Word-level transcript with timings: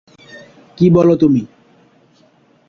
কী 0.77 0.85
বলো 0.89 1.13
তুমি? 1.15 1.41